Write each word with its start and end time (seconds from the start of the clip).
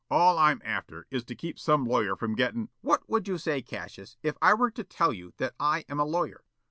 All 0.09 0.39
I'm 0.39 0.63
after, 0.65 1.05
is 1.11 1.23
to 1.25 1.35
keep 1.35 1.59
some 1.59 1.85
lawyer 1.85 2.15
from 2.15 2.33
gettin'" 2.33 2.69
"What 2.81 3.07
would 3.07 3.27
you 3.27 3.37
say, 3.37 3.61
Cassius, 3.61 4.17
if 4.23 4.35
I 4.41 4.55
were 4.55 4.71
to 4.71 4.83
tell 4.83 5.13
you 5.13 5.35
that 5.37 5.53
I 5.59 5.85
am 5.87 5.99
a 5.99 6.05
lawyer?" 6.05 6.43